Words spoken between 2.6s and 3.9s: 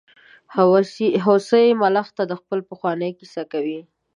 پخوانۍ کیسه کوي.